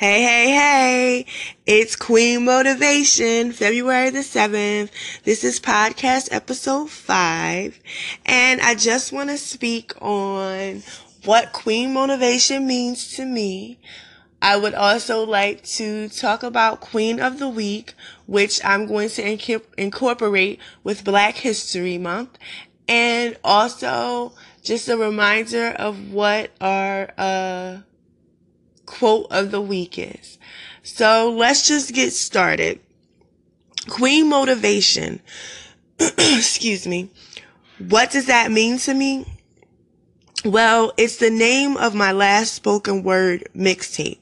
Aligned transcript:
Hey, 0.00 0.22
hey, 0.22 0.50
hey. 0.50 1.26
It's 1.66 1.96
Queen 1.96 2.44
Motivation, 2.44 3.52
February 3.52 4.10
the 4.10 4.20
7th. 4.20 4.90
This 5.24 5.44
is 5.44 5.60
podcast 5.60 6.28
episode 6.32 6.90
5. 6.90 7.80
And 8.26 8.60
I 8.60 8.74
just 8.74 9.12
want 9.12 9.30
to 9.30 9.38
speak 9.38 9.92
on 10.02 10.82
what 11.24 11.52
Queen 11.52 11.92
Motivation 11.92 12.66
means 12.66 13.14
to 13.16 13.24
me. 13.24 13.78
I 14.42 14.56
would 14.56 14.74
also 14.74 15.24
like 15.24 15.62
to 15.64 16.08
talk 16.08 16.42
about 16.42 16.80
Queen 16.80 17.20
of 17.20 17.38
the 17.38 17.48
Week, 17.48 17.94
which 18.26 18.64
I'm 18.64 18.86
going 18.86 19.10
to 19.10 19.60
incorporate 19.78 20.60
with 20.82 21.04
Black 21.04 21.36
History 21.36 21.98
Month. 21.98 22.38
And 22.88 23.36
also 23.44 24.32
just 24.62 24.88
a 24.88 24.96
reminder 24.96 25.68
of 25.68 26.12
what 26.12 26.50
our, 26.60 27.12
uh, 27.16 27.78
quote 28.90 29.28
of 29.30 29.52
the 29.52 29.60
week 29.60 29.98
is. 29.98 30.38
So 30.82 31.30
let's 31.30 31.68
just 31.68 31.94
get 31.94 32.12
started. 32.12 32.80
Queen 33.88 34.28
motivation. 34.28 35.20
Excuse 36.00 36.86
me. 36.86 37.10
What 37.78 38.10
does 38.10 38.26
that 38.26 38.50
mean 38.50 38.78
to 38.78 38.92
me? 38.92 39.26
Well, 40.44 40.92
it's 40.96 41.18
the 41.18 41.30
name 41.30 41.76
of 41.76 41.94
my 41.94 42.12
last 42.12 42.54
spoken 42.54 43.02
word 43.04 43.48
mixtape. 43.54 44.18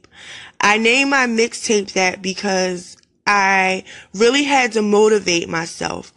I 0.60 0.76
named 0.76 1.10
my 1.10 1.26
mixtape 1.26 1.92
that 1.92 2.20
because 2.20 2.96
I 3.26 3.84
really 4.14 4.44
had 4.44 4.72
to 4.72 4.82
motivate 4.82 5.48
myself. 5.48 6.12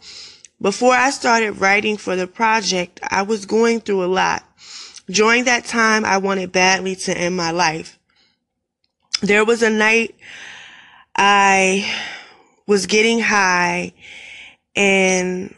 Before 0.60 0.94
I 0.94 1.10
started 1.10 1.60
writing 1.60 1.96
for 1.96 2.16
the 2.16 2.26
project, 2.26 3.00
I 3.10 3.22
was 3.22 3.46
going 3.46 3.80
through 3.80 4.04
a 4.04 4.06
lot. 4.06 4.44
During 5.06 5.44
that 5.44 5.64
time, 5.64 6.04
I 6.04 6.18
wanted 6.18 6.52
badly 6.52 6.96
to 6.96 7.16
end 7.16 7.36
my 7.36 7.50
life. 7.50 7.98
There 9.22 9.44
was 9.44 9.62
a 9.62 9.70
night 9.70 10.16
I 11.14 11.88
was 12.66 12.86
getting 12.86 13.20
high 13.20 13.92
and 14.74 15.54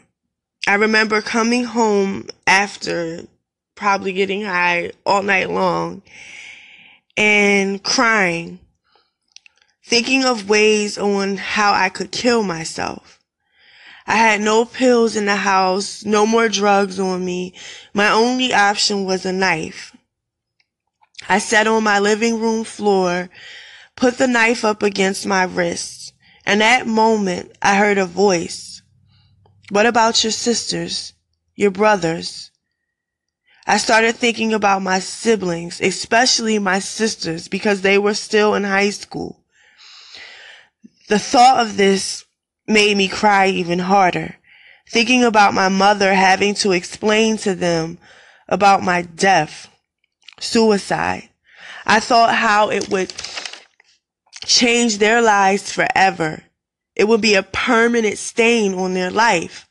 I 0.67 0.75
remember 0.75 1.19
coming 1.23 1.63
home 1.63 2.27
after 2.45 3.21
probably 3.73 4.13
getting 4.13 4.43
high 4.43 4.91
all 5.03 5.23
night 5.23 5.49
long 5.49 6.03
and 7.17 7.81
crying, 7.81 8.59
thinking 9.83 10.25
of 10.25 10.47
ways 10.47 10.99
on 10.99 11.37
how 11.37 11.73
I 11.73 11.89
could 11.89 12.11
kill 12.11 12.43
myself. 12.43 13.19
I 14.05 14.17
had 14.17 14.41
no 14.41 14.65
pills 14.65 15.15
in 15.15 15.25
the 15.25 15.37
house, 15.37 16.05
no 16.05 16.27
more 16.27 16.49
drugs 16.49 16.99
on 16.99 17.25
me. 17.25 17.55
My 17.95 18.11
only 18.11 18.53
option 18.53 19.05
was 19.05 19.25
a 19.25 19.33
knife. 19.33 19.94
I 21.27 21.39
sat 21.39 21.67
on 21.67 21.83
my 21.83 21.99
living 21.99 22.39
room 22.39 22.63
floor, 22.63 23.29
put 23.95 24.17
the 24.17 24.27
knife 24.27 24.63
up 24.63 24.83
against 24.83 25.25
my 25.25 25.43
wrist, 25.43 26.13
and 26.45 26.61
that 26.61 26.87
moment 26.87 27.57
I 27.61 27.75
heard 27.75 27.97
a 27.97 28.05
voice. 28.05 28.81
What 29.69 29.85
about 29.85 30.23
your 30.23 30.31
sisters, 30.31 31.13
your 31.55 31.71
brothers? 31.71 32.51
I 33.67 33.77
started 33.77 34.15
thinking 34.15 34.53
about 34.53 34.83
my 34.83 34.99
siblings, 34.99 35.81
especially 35.81 36.59
my 36.59 36.77
sisters, 36.77 37.47
because 37.47 37.81
they 37.81 37.97
were 37.97 38.13
still 38.13 38.53
in 38.53 38.63
high 38.63 38.91
school. 38.91 39.43
The 41.07 41.17
thought 41.17 41.65
of 41.65 41.77
this 41.77 42.25
made 42.67 42.95
me 42.97 43.07
cry 43.07 43.47
even 43.47 43.79
harder, 43.79 44.35
thinking 44.87 45.23
about 45.23 45.55
my 45.55 45.69
mother 45.69 46.13
having 46.13 46.53
to 46.55 46.73
explain 46.73 47.37
to 47.37 47.55
them 47.55 47.97
about 48.47 48.83
my 48.83 49.01
death 49.01 49.67
suicide. 50.39 51.29
I 51.85 51.99
thought 51.99 52.35
how 52.35 52.69
it 52.69 52.89
would 52.89 53.13
change 54.45 54.97
their 54.97 55.21
lives 55.21 55.71
forever. 55.71 56.43
It 56.95 57.07
would 57.07 57.21
be 57.21 57.35
a 57.35 57.43
permanent 57.43 58.17
stain 58.17 58.73
on 58.73 58.93
their 58.93 59.11
life. 59.11 59.67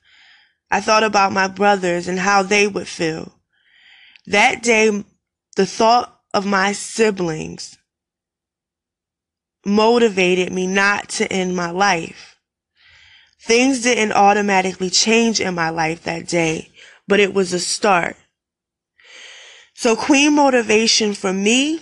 I 0.70 0.80
thought 0.80 1.04
about 1.04 1.32
my 1.32 1.48
brothers 1.48 2.08
and 2.08 2.18
how 2.18 2.42
they 2.42 2.66
would 2.66 2.88
feel. 2.88 3.32
That 4.26 4.62
day, 4.62 5.04
the 5.56 5.66
thought 5.66 6.20
of 6.32 6.46
my 6.46 6.72
siblings 6.72 7.78
motivated 9.64 10.52
me 10.52 10.66
not 10.66 11.08
to 11.10 11.32
end 11.32 11.56
my 11.56 11.70
life. 11.70 12.38
Things 13.40 13.82
didn't 13.82 14.12
automatically 14.12 14.90
change 14.90 15.40
in 15.40 15.54
my 15.54 15.70
life 15.70 16.02
that 16.04 16.26
day, 16.26 16.70
but 17.06 17.20
it 17.20 17.34
was 17.34 17.52
a 17.52 17.60
start. 17.60 18.16
So 19.74 19.96
queen 19.96 20.34
motivation 20.34 21.14
for 21.14 21.32
me 21.32 21.80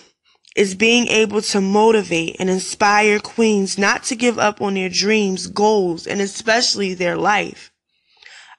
is 0.57 0.75
being 0.75 1.09
able 1.09 1.43
to 1.43 1.61
motivate 1.61 2.37
and 2.39 2.51
inspire 2.51 3.19
queens 3.19 3.79
not 3.79 4.03
to 4.05 4.17
give 4.17 4.39
up 4.39 4.61
on 4.61 4.75
their 4.75 4.89
dreams, 4.89 5.47
goals, 5.47 6.07
and 6.07 6.21
especially 6.21 6.95
their 6.95 7.17
life. 7.17 7.71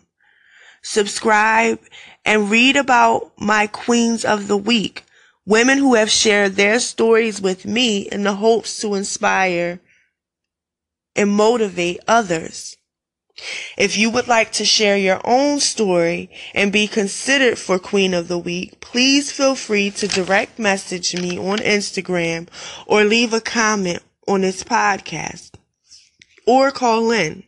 Subscribe 0.83 1.79
and 2.25 2.51
read 2.51 2.75
about 2.75 3.31
my 3.39 3.67
queens 3.67 4.25
of 4.25 4.49
the 4.49 4.57
week, 4.57 5.05
women 5.45 5.77
who 5.77 5.93
have 5.93 6.11
shared 6.11 6.55
their 6.55 6.81
stories 6.81 7.39
with 7.39 7.65
me 7.65 7.99
in 7.99 8.23
the 8.23 8.35
hopes 8.35 8.81
to 8.81 8.95
inspire 8.95 9.79
and 11.15 11.31
motivate 11.31 12.01
others. 12.05 12.75
If 13.77 13.97
you 13.97 14.09
would 14.09 14.27
like 14.27 14.51
to 14.53 14.65
share 14.65 14.97
your 14.97 15.21
own 15.23 15.59
story 15.59 16.31
and 16.55 16.71
be 16.71 16.87
considered 16.87 17.59
for 17.59 17.77
Queen 17.77 18.13
of 18.13 18.27
the 18.27 18.37
Week, 18.37 18.79
please 18.81 19.31
feel 19.31 19.55
free 19.55 19.91
to 19.91 20.07
direct 20.07 20.57
message 20.57 21.15
me 21.15 21.37
on 21.37 21.59
Instagram 21.59 22.47
or 22.87 23.03
leave 23.03 23.33
a 23.33 23.41
comment 23.41 24.01
on 24.27 24.41
this 24.41 24.63
podcast 24.63 25.51
or 26.47 26.71
call 26.71 27.11
in. 27.11 27.43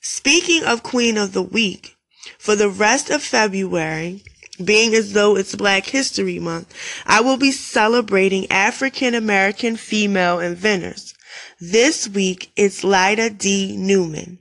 Speaking 0.00 0.64
of 0.64 0.82
Queen 0.82 1.16
of 1.16 1.32
the 1.32 1.42
Week, 1.42 1.96
for 2.38 2.54
the 2.54 2.68
rest 2.68 3.10
of 3.10 3.22
February, 3.22 4.22
being 4.64 4.94
as 4.94 5.12
though 5.12 5.36
it's 5.36 5.54
Black 5.54 5.86
History 5.86 6.38
Month, 6.38 6.74
I 7.06 7.20
will 7.20 7.36
be 7.36 7.50
celebrating 7.50 8.50
African 8.50 9.14
American 9.14 9.76
female 9.76 10.38
inventors. 10.38 11.14
This 11.60 12.08
week, 12.08 12.52
it's 12.56 12.84
Lyda 12.84 13.30
D. 13.30 13.76
Newman. 13.76 14.38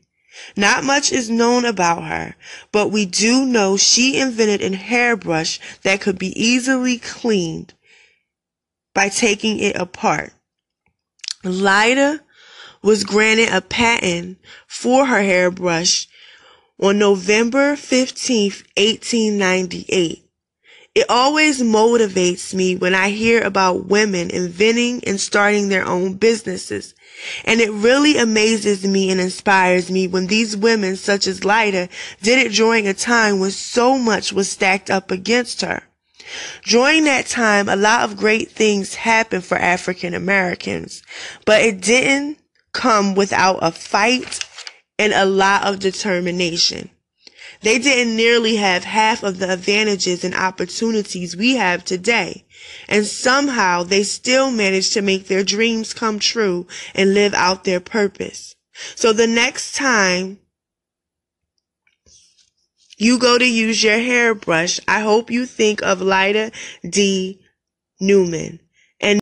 Not 0.56 0.84
much 0.84 1.12
is 1.12 1.30
known 1.30 1.66
about 1.66 2.04
her, 2.06 2.36
but 2.72 2.88
we 2.90 3.06
do 3.06 3.46
know 3.46 3.78
she 3.78 4.18
invented 4.18 4.62
a 4.62 4.76
hairbrush 4.76 5.60
that 5.84 6.02
could 6.02 6.18
be 6.18 6.34
easily 6.42 6.98
cleaned 6.98 7.74
by 8.94 9.10
taking 9.10 9.60
it 9.60 9.76
apart. 9.76 10.34
Lyda 11.44 12.22
was 12.82 13.04
granted 13.04 13.50
a 13.50 13.62
patent 13.62 14.38
for 14.68 15.06
her 15.06 15.22
hairbrush 15.22 16.08
on 16.80 16.98
November 16.98 17.76
15, 17.76 18.52
1898. 18.78 20.31
It 20.94 21.06
always 21.08 21.62
motivates 21.62 22.54
me 22.54 22.76
when 22.76 22.94
I 22.94 23.12
hear 23.12 23.42
about 23.42 23.88
women 23.88 24.30
inventing 24.30 25.02
and 25.06 25.22
starting 25.22 25.70
their 25.70 25.86
own 25.86 26.16
businesses. 26.16 26.94
And 27.46 27.62
it 27.62 27.72
really 27.72 28.18
amazes 28.18 28.86
me 28.86 29.10
and 29.10 29.22
inspires 29.22 29.90
me 29.90 30.08
when 30.08 30.28
these 30.28 30.58
women, 30.58 30.98
such 30.98 31.28
as 31.28 31.46
Lyda, 31.46 31.88
did 32.22 32.46
it 32.46 32.52
during 32.52 32.88
a 32.88 32.94
time 32.94 33.40
when 33.40 33.52
so 33.52 33.98
much 33.98 34.34
was 34.34 34.50
stacked 34.50 34.90
up 34.90 35.12
against 35.12 35.62
her. 35.62 35.84
During 36.66 37.06
that 37.06 37.26
time, 37.26 37.70
a 37.70 37.78
lot 37.78 38.04
of 38.04 38.18
great 38.18 38.52
things 38.52 38.96
happened 38.96 39.46
for 39.46 39.58
African 39.58 40.14
Americans, 40.14 41.04
but 41.46 41.62
it 41.62 41.80
didn't 41.82 42.38
come 42.74 43.16
without 43.16 43.60
a 43.62 43.72
fight 43.72 44.40
and 45.00 45.14
a 45.14 45.26
lot 45.26 45.64
of 45.64 45.80
determination. 45.80 46.90
They 47.62 47.78
didn't 47.78 48.16
nearly 48.16 48.56
have 48.56 48.84
half 48.84 49.24
of 49.24 49.38
the 49.38 49.52
advantages 49.54 50.24
and 50.24 50.34
opportunities 50.34 51.38
we 51.38 51.56
have 51.56 51.86
today. 51.86 52.46
And 52.88 53.06
somehow 53.06 53.84
they 53.84 54.04
still 54.04 54.50
managed 54.50 54.94
to 54.94 55.02
make 55.02 55.28
their 55.28 55.44
dreams 55.44 55.94
come 55.94 56.18
true 56.18 56.68
and 56.96 57.14
live 57.14 57.34
out 57.34 57.64
their 57.64 57.80
purpose. 57.80 58.56
So 58.96 59.14
the 59.14 59.28
next 59.28 59.76
time 59.76 60.40
you 62.98 63.20
go 63.20 63.38
to 63.38 63.46
use 63.46 63.84
your 63.84 64.00
hairbrush, 64.00 64.80
I 64.88 65.02
hope 65.02 65.30
you 65.30 65.46
think 65.46 65.82
of 65.82 66.02
Lyda 66.02 66.52
D. 66.88 67.42
Newman. 68.00 68.60
And 69.00 69.20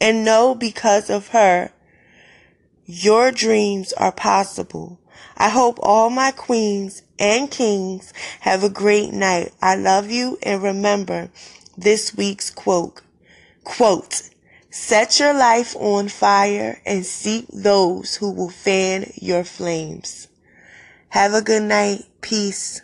and 0.00 0.24
know 0.24 0.54
because 0.54 1.08
of 1.08 1.28
her, 1.28 1.72
your 2.84 3.30
dreams 3.30 3.92
are 3.92 4.12
possible. 4.12 5.00
I 5.36 5.48
hope 5.48 5.78
all 5.82 6.10
my 6.10 6.30
queens 6.30 7.02
and 7.18 7.50
kings 7.50 8.12
have 8.40 8.62
a 8.62 8.68
great 8.68 9.12
night. 9.12 9.52
I 9.60 9.76
love 9.76 10.10
you 10.10 10.38
and 10.42 10.62
remember 10.62 11.30
this 11.76 12.14
week's 12.16 12.50
quote. 12.50 13.00
Quote, 13.64 14.30
set 14.70 15.18
your 15.18 15.34
life 15.34 15.74
on 15.76 16.08
fire 16.08 16.80
and 16.84 17.04
seek 17.04 17.46
those 17.48 18.16
who 18.16 18.30
will 18.30 18.50
fan 18.50 19.12
your 19.16 19.44
flames. 19.44 20.28
Have 21.10 21.32
a 21.32 21.42
good 21.42 21.62
night. 21.62 22.04
Peace. 22.20 22.82